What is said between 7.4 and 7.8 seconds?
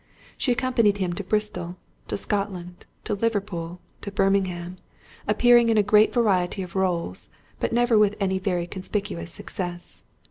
but